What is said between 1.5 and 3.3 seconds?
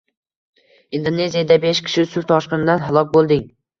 besh kishi suv toshqinidan halok